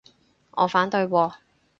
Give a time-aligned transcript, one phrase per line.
[0.53, 1.33] 我反對喎